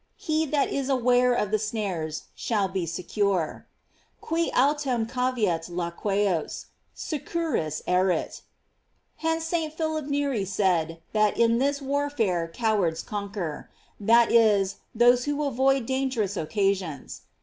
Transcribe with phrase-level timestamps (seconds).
[0.17, 3.67] He that is aware of the snares shall be secure:
[4.19, 8.39] "Qui autem cavet laqueos, securus erit."J
[9.17, 9.71] Hence St.
[9.71, 13.69] Philip Neri said, that in this warfare cowards conquer;
[13.99, 17.21] that is, those who avoid dangerous oc casions.